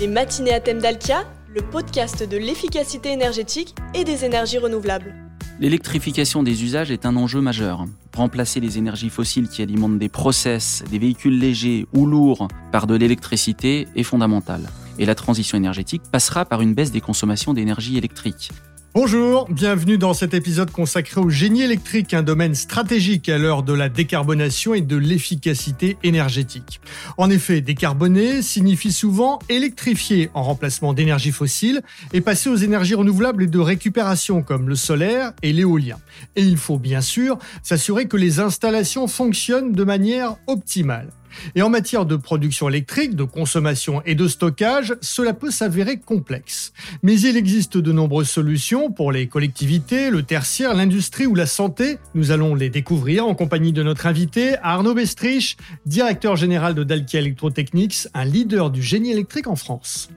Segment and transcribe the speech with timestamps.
[0.00, 5.12] Les matinées à thème d'Alkia, le podcast de l'efficacité énergétique et des énergies renouvelables.
[5.58, 7.84] L'électrification des usages est un enjeu majeur.
[8.16, 12.94] Remplacer les énergies fossiles qui alimentent des process, des véhicules légers ou lourds par de
[12.94, 14.68] l'électricité est fondamental.
[15.00, 18.52] Et la transition énergétique passera par une baisse des consommations d'énergie électrique.
[18.94, 23.74] Bonjour, bienvenue dans cet épisode consacré au génie électrique, un domaine stratégique à l'heure de
[23.74, 26.80] la décarbonation et de l'efficacité énergétique.
[27.18, 31.82] En effet, décarboner signifie souvent électrifier en remplacement d'énergie fossile
[32.14, 35.98] et passer aux énergies renouvelables et de récupération comme le solaire et l'éolien.
[36.34, 41.10] Et il faut bien sûr s'assurer que les installations fonctionnent de manière optimale.
[41.54, 46.72] Et en matière de production électrique, de consommation et de stockage, cela peut s'avérer complexe.
[47.02, 51.98] Mais il existe de nombreuses solutions pour les collectivités, le tertiaire, l'industrie ou la santé.
[52.14, 57.20] Nous allons les découvrir en compagnie de notre invité Arnaud Bestrich, directeur général de Dalkia
[57.20, 60.08] Electrotechnics, un leader du génie électrique en France.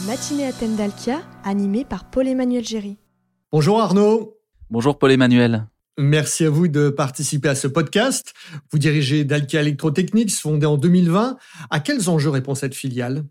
[0.00, 2.98] Le matinée à thème d'Alkia, animé par Paul-Emmanuel Géry.
[3.52, 4.36] Bonjour Arnaud.
[4.70, 5.66] Bonjour Paul-Emmanuel.
[5.96, 8.34] Merci à vous de participer à ce podcast.
[8.72, 11.36] Vous dirigez Dalkia Electrotechnics, fondée en 2020.
[11.70, 13.24] À quels enjeux répond cette filiale?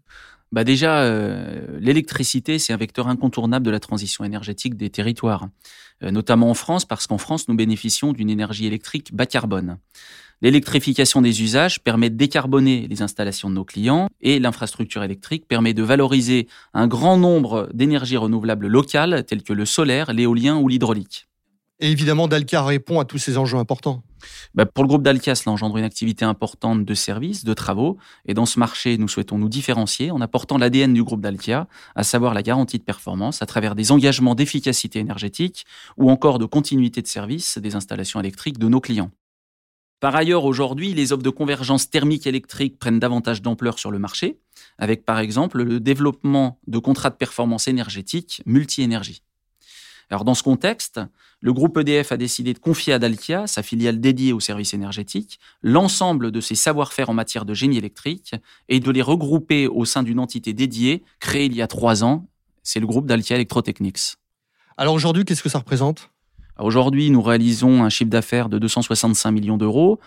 [0.53, 5.47] Bah déjà, euh, l'électricité, c'est un vecteur incontournable de la transition énergétique des territoires,
[6.03, 9.77] euh, notamment en France, parce qu'en France, nous bénéficions d'une énergie électrique bas carbone.
[10.41, 15.73] L'électrification des usages permet de décarboner les installations de nos clients et l'infrastructure électrique permet
[15.73, 21.27] de valoriser un grand nombre d'énergies renouvelables locales telles que le solaire, l'éolien ou l'hydraulique.
[21.79, 24.03] Et évidemment, Dalkia répond à tous ces enjeux importants.
[24.53, 27.97] Bah, pour le groupe Dalkia, cela engendre une activité importante de services, de travaux.
[28.25, 32.03] Et dans ce marché, nous souhaitons nous différencier en apportant l'ADN du groupe Dalkia, à
[32.03, 35.65] savoir la garantie de performance à travers des engagements d'efficacité énergétique
[35.97, 39.11] ou encore de continuité de service des installations électriques de nos clients.
[39.99, 44.37] Par ailleurs, aujourd'hui, les offres de convergence thermique électrique prennent davantage d'ampleur sur le marché,
[44.77, 49.23] avec par exemple le développement de contrats de performance énergétique multi-énergie.
[50.09, 50.99] Alors dans ce contexte,
[51.41, 55.39] le groupe EDF a décidé de confier à Dalkia, sa filiale dédiée aux services énergétiques,
[55.61, 58.35] l'ensemble de ses savoir-faire en matière de génie électrique
[58.69, 62.27] et de les regrouper au sein d'une entité dédiée créée il y a trois ans.
[62.63, 64.15] C'est le groupe Dalkia Electrotechnics.
[64.77, 66.09] Alors aujourd'hui, qu'est-ce que ça représente?
[66.59, 69.99] Aujourd'hui, nous réalisons un chiffre d'affaires de 265 millions d'euros.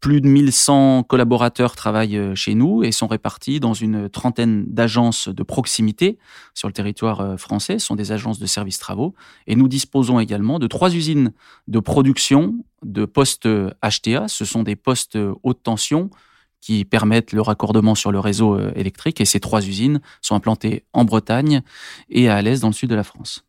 [0.00, 5.28] Plus de 1100 collaborateurs travaillent euh, chez nous et sont répartis dans une trentaine d'agences
[5.28, 6.18] de proximité
[6.54, 7.78] sur le territoire euh, français.
[7.78, 9.14] Ce sont des agences de services travaux.
[9.46, 11.32] Et nous disposons également de trois usines
[11.66, 12.54] de production
[12.84, 13.48] de postes
[13.82, 14.28] HTA.
[14.28, 16.10] Ce sont des postes haute tension
[16.60, 19.20] qui permettent le raccordement sur le réseau euh, électrique.
[19.20, 21.62] Et ces trois usines sont implantées en Bretagne
[22.08, 23.44] et à Alès dans le sud de la France.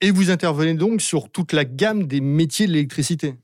[0.00, 3.34] Et vous intervenez donc sur toute la gamme des métiers de l'électricité?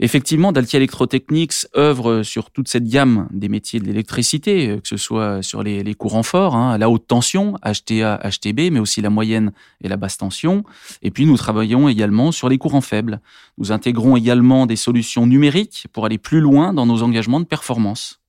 [0.00, 4.96] Effectivement, Dalkia Electrotechnics œuvre sur toute cette gamme des métiers de l'électricité, euh, que ce
[4.96, 9.52] soit sur les, courants forts, hein, la haute tension, HTA, HTB, mais aussi la moyenne
[9.82, 10.62] et la basse tension.
[11.02, 13.20] Et puis nous travaillons également sur les courants faibles.
[13.58, 18.20] Nous intégrons également des solutions numériques pour aller plus loin dans nos engagements de performance.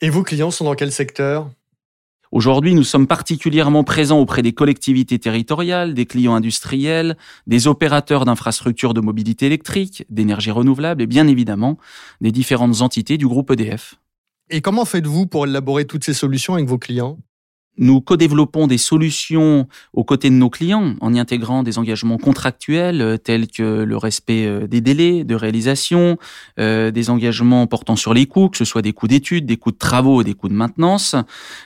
[0.00, 1.50] Et vos clients sont dans quel secteur?
[2.30, 7.16] Aujourd'hui, nous sommes particulièrement présents auprès des collectivités territoriales, des clients industriels,
[7.46, 11.78] des opérateurs d'infrastructures de mobilité électrique, d'énergie renouvelable et bien évidemment
[12.20, 13.94] des différentes entités du groupe EDF.
[14.50, 17.18] Et comment faites-vous pour élaborer toutes ces solutions avec vos clients?
[17.78, 23.00] Nous co-développons des solutions aux côtés de nos clients en y intégrant des engagements contractuels
[23.00, 26.18] euh, tels que le respect euh, des délais de réalisation,
[26.58, 29.72] euh, des engagements portant sur les coûts, que ce soit des coûts d'études, des coûts
[29.72, 31.14] de travaux, des coûts de maintenance,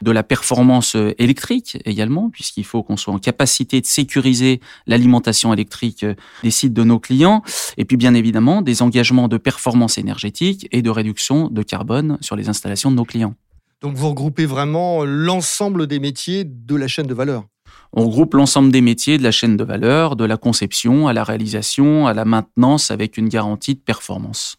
[0.02, 6.04] de la performance électrique également, puisqu'il faut qu'on soit en capacité de sécuriser l'alimentation électrique
[6.42, 7.42] des sites de nos clients,
[7.76, 12.36] et puis bien évidemment des engagements de performance énergétique et de réduction de carbone sur
[12.36, 13.34] les installations de nos clients.
[13.82, 17.44] Donc vous regroupez vraiment l'ensemble des métiers de la chaîne de valeur.
[17.92, 21.24] On regroupe l'ensemble des métiers de la chaîne de valeur, de la conception à la
[21.24, 24.56] réalisation, à la maintenance avec une garantie de performance.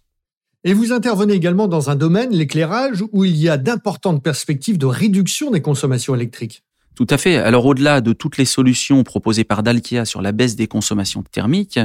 [0.66, 4.86] Et vous intervenez également dans un domaine, l'éclairage, où il y a d'importantes perspectives de
[4.86, 6.64] réduction des consommations électriques.
[6.96, 7.38] Tout à fait.
[7.38, 11.80] Alors au-delà de toutes les solutions proposées par Dalkia sur la baisse des consommations thermiques,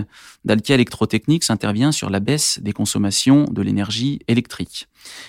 [0.45, 4.87] Dalkia Electrotechnics intervient sur la baisse des consommations de l'énergie électrique.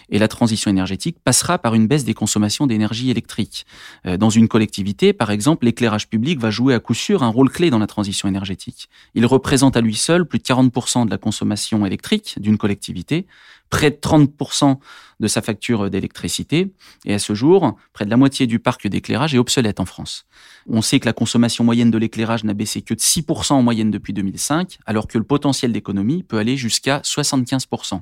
[0.10, 3.66] Et la transition énergétique passera par une baisse des consommations d'énergie électrique.
[4.06, 7.50] Euh, dans une collectivité, par exemple, l'éclairage public va jouer à coup sûr un rôle
[7.50, 8.90] clé dans la transition énergétique.
[9.16, 13.28] Il représente à lui seul plus de 40% de la consommation électrique d'une collectivité,
[13.70, 14.78] près de 30%
[15.20, 16.72] de sa facture d'électricité.
[17.06, 20.26] Et à ce jour, près de la moitié du parc d'éclairage est obsolète en France.
[20.68, 23.92] On sait que la consommation moyenne de l'éclairage n'a baissé que de 6% en moyenne
[23.92, 28.02] depuis 2005, alors que le potentiel d'économie peut aller jusqu'à 75%.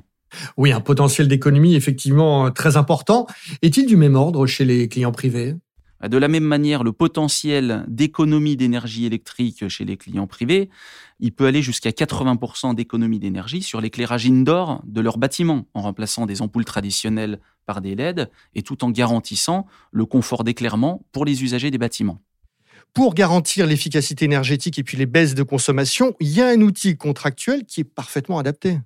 [0.56, 3.26] Oui, un potentiel d'économie effectivement très important.
[3.62, 5.54] Est-il du même ordre chez les clients privés?
[6.06, 10.70] De la même manière, le potentiel d'économie d'énergie électrique chez les clients privés,
[11.18, 16.26] il peut aller jusqu'à 80% d'économie d'énergie sur l'éclairage indoor de leurs bâtiments, en remplaçant
[16.26, 21.42] des ampoules traditionnelles par des LED et tout en garantissant le confort d'éclairement pour les
[21.42, 22.20] usagers des bâtiments.
[22.94, 26.96] Pour garantir l'efficacité énergétique et puis les baisses de consommation, il y a un outil
[26.96, 28.78] contractuel qui est parfaitement adapté.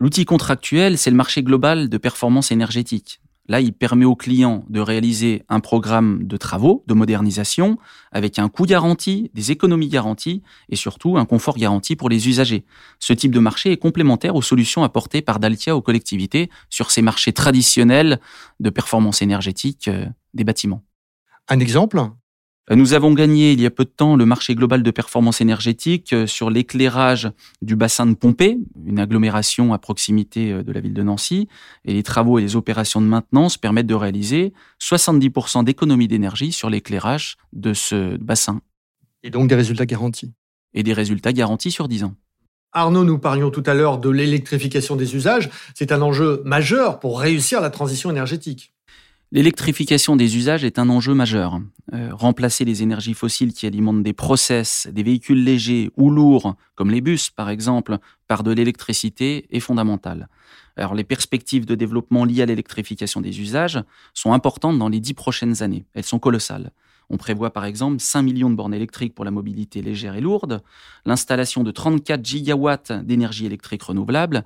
[0.00, 3.20] L'outil contractuel, c'est le marché global de performance énergétique.
[3.46, 7.78] Là, il permet aux clients de réaliser un programme de travaux, de modernisation,
[8.10, 12.64] avec un coût garanti, des économies garanties et surtout un confort garanti pour les usagers.
[13.00, 17.02] Ce type de marché est complémentaire aux solutions apportées par Daltia aux collectivités sur ces
[17.02, 18.18] marchés traditionnels
[18.60, 20.82] de performance énergétique euh, des bâtiments.
[21.48, 22.00] Un exemple?
[22.70, 26.14] Nous avons gagné il y a peu de temps le marché global de performance énergétique
[26.14, 27.30] euh, sur l'éclairage
[27.60, 31.46] du bassin de Pompée, une agglomération à proximité euh, de la ville de Nancy.
[31.84, 36.70] Et les travaux et les opérations de maintenance permettent de réaliser 70% d'économie d'énergie sur
[36.70, 38.62] l'éclairage de ce bassin.
[39.22, 40.32] Et donc des résultats garantis.
[40.72, 42.14] Et des résultats garantis sur 10 ans.
[42.72, 45.50] Arnaud, nous parlions tout à l'heure de l'électrification des usages.
[45.74, 48.73] C'est un enjeu majeur pour réussir la transition énergétique.
[49.34, 51.58] L'électrification des usages est un enjeu majeur.
[51.92, 56.92] Euh, remplacer les énergies fossiles qui alimentent des process, des véhicules légers ou lourds, comme
[56.92, 57.98] les bus par exemple,
[58.28, 60.28] par de l'électricité est fondamental.
[60.76, 63.82] Alors les perspectives de développement liées à l'électrification des usages
[64.12, 65.84] sont importantes dans les dix prochaines années.
[65.94, 66.70] Elles sont colossales.
[67.10, 70.62] On prévoit par exemple 5 millions de bornes électriques pour la mobilité légère et lourde,
[71.04, 74.44] l'installation de 34 gigawatts d'énergie électrique renouvelable,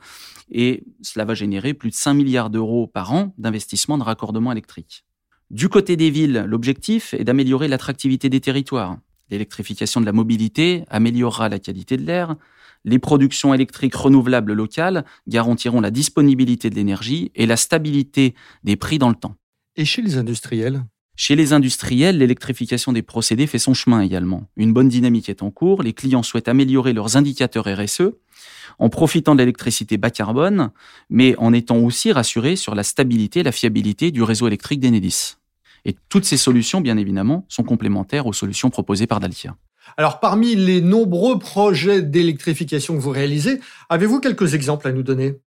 [0.51, 5.05] et cela va générer plus de 5 milliards d'euros par an d'investissement de raccordement électrique.
[5.51, 8.99] Du côté des villes, l'objectif est d'améliorer l'attractivité des territoires.
[9.31, 12.37] L'électrification de la mobilité améliorera la qualité de l'air,
[12.85, 18.35] les productions électriques renouvelables locales garantiront la disponibilité de l'énergie et la stabilité
[18.65, 19.35] des prix dans le temps.
[19.77, 20.85] Et chez les industriels?
[21.21, 24.45] Chez les industriels, l'électrification des procédés fait son chemin également.
[24.57, 25.83] Une bonne dynamique est en cours.
[25.83, 28.13] Les clients souhaitent améliorer leurs indicateurs RSE
[28.79, 30.71] en profitant de l'électricité bas carbone,
[31.11, 35.35] mais en étant aussi rassurés sur la stabilité et la fiabilité du réseau électrique d'Enedis.
[35.85, 39.57] Et toutes ces solutions, bien évidemment, sont complémentaires aux solutions proposées par Dalkia.
[39.97, 45.41] Alors, parmi les nombreux projets d'électrification que vous réalisez, avez-vous quelques exemples à nous donner?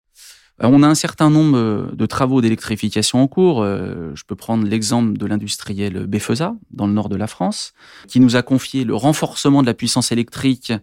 [0.61, 3.61] On a un certain nombre euh, de travaux d'électrification en cours.
[3.61, 7.73] Euh, je peux prendre l'exemple de l'industriel Befesa, dans le nord de la France,
[8.07, 10.73] qui nous a confié le renforcement de la puissance électrique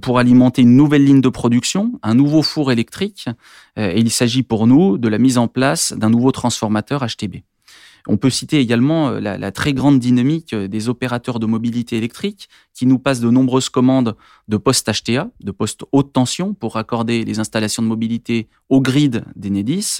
[0.00, 3.28] pour alimenter une nouvelle ligne de production, un nouveau four électrique.
[3.76, 7.42] Et il s'agit pour nous de la mise en place d'un nouveau transformateur HTB.
[8.08, 12.48] On peut citer également euh, la, très grande dynamique euh, des opérateurs de mobilité électrique
[12.74, 14.16] qui nous passent de nombreuses commandes
[14.48, 19.24] de postes HTA, de postes haute tension pour accorder les installations de mobilité au grid
[19.36, 19.98] d'Enedis.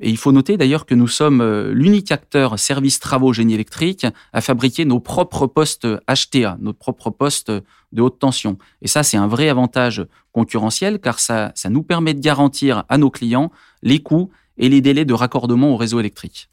[0.00, 4.06] Et il faut noter d'ailleurs que nous sommes euh, l'unique acteur service travaux génie électrique
[4.32, 7.52] à fabriquer nos propres postes HTA, nos propres postes
[7.92, 8.58] de haute tension.
[8.80, 12.96] Et ça, c'est un vrai avantage concurrentiel car ça, ça nous permet de garantir à
[12.96, 13.52] nos clients
[13.82, 16.48] les coûts et les délais de raccordement au réseau électrique.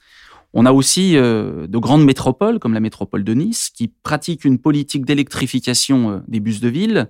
[0.53, 4.57] On a aussi euh, de grandes métropoles, comme la métropole de Nice, qui pratiquent une
[4.57, 7.09] politique d'électrification euh, des bus de ville.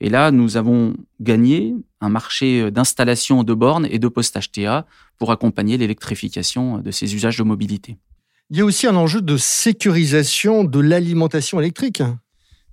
[0.00, 4.86] Et là, nous avons gagné un marché euh, d'installation de bornes et de postes HTA
[5.18, 7.98] pour accompagner l'électrification de ces usages de mobilité.
[8.50, 12.02] Il y a aussi un enjeu de sécurisation de l'alimentation électrique.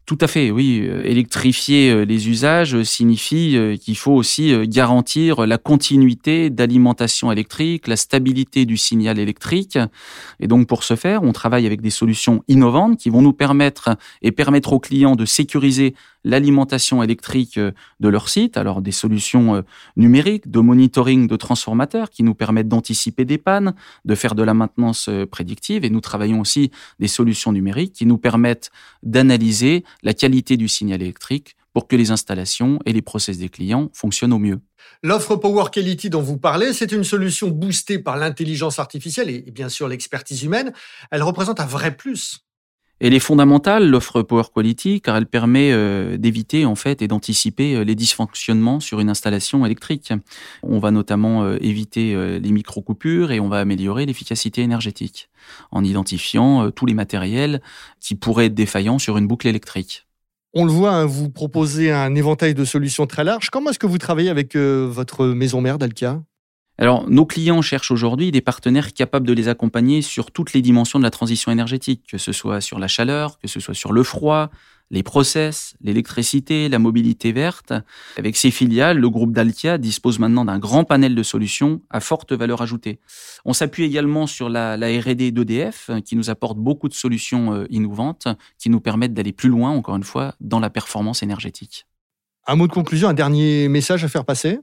[0.10, 0.88] Tout à fait, oui.
[0.89, 7.88] Euh, électrifier euh, les usages signifie euh, qu'il faut aussi garantir la continuité d'alimentation électrique,
[7.88, 9.78] la stabilité du signal électrique.
[10.39, 13.98] Et donc pour ce faire, on travaille avec des solutions innovantes qui vont nous permettre
[14.24, 19.56] et permettre aux clients de sécuriser l'alimentation électrique euh, de leur site, alors des solutions
[19.56, 19.62] euh,
[19.96, 23.74] numériques, de monitoring de transformateurs qui nous permettent d'anticiper des pannes,
[24.06, 28.06] de faire de la maintenance euh, prédictive et nous travaillons aussi des solutions numériques qui
[28.06, 28.72] nous permettent
[29.04, 33.90] d'analyser la qualité du signal électrique pour que les installations et les process des clients
[33.94, 34.60] fonctionnent au mieux.
[35.04, 39.70] L'offre Power Quality dont vous parlez, c'est une solution boostée par l'intelligence artificielle et bien
[39.70, 40.74] sûr l'expertise humaine.
[41.12, 42.42] Elle représente un vrai plus.
[43.00, 47.75] Elle est fondamentale, l'offre Power Quality, car elle permet euh, d'éviter en fait et d'anticiper
[47.75, 50.12] euh, les dysfonctionnements sur une installation électrique.
[50.63, 55.29] On va notamment euh, éviter les micro-coupures et on va améliorer l'efficacité énergétique
[55.72, 57.62] en identifiant tous les matériels
[58.00, 60.06] qui pourraient être défaillants sur une boucle électrique.
[60.53, 63.50] On le voit, hein, vous proposez un éventail de solutions très large.
[63.50, 66.22] Comment est-ce que vous travaillez avec votre maison mère d'Alkia?
[66.81, 70.98] Alors, nos clients cherchent aujourd'hui des partenaires capables de les accompagner sur toutes les dimensions
[70.98, 74.01] de la transition énergétique, que ce soit sur la chaleur, que ce soit sur le
[74.01, 74.50] froid,
[74.89, 77.74] les process, l'électricité, la mobilité verte.
[78.17, 82.31] Avec ses filiales, le groupe Dalkia dispose maintenant d'un grand panel de solutions à forte
[82.31, 83.01] valeur ajoutée.
[83.43, 87.65] On s'appuie également sur la, la R&D d'EDF qui nous apporte beaucoup de solutions euh,
[87.69, 91.88] innovantes qui nous permettent d'aller plus loin, encore une fois, dans la performance énergétique.
[92.48, 94.59] Un mot de conclusion, un dernier message à faire passer?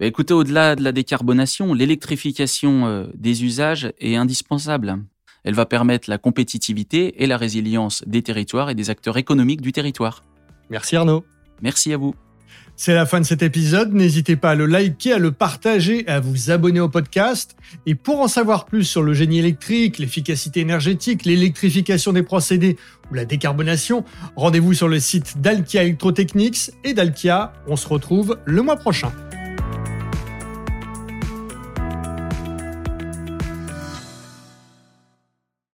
[0.00, 4.98] Écoutez, au-delà de la décarbonation, l'électrification euh, des usages est indispensable.
[5.44, 9.72] Elle va permettre la compétitivité et la résilience des territoires et des acteurs économiques du
[9.72, 10.22] territoire.
[10.70, 11.24] Merci Arnaud.
[11.60, 12.14] Merci à vous.
[12.74, 13.92] C'est la fin de cet épisode.
[13.92, 17.54] N'hésitez pas à le liker, à le partager et à vous abonner au podcast.
[17.86, 22.76] Et pour en savoir plus sur le génie électrique, l'efficacité énergétique, l'électrification des procédés
[23.10, 24.04] ou la décarbonation,
[24.36, 27.52] rendez-vous sur le site d'Alkia Electrotechnics et d'Alkia.
[27.68, 29.12] On se retrouve le mois prochain.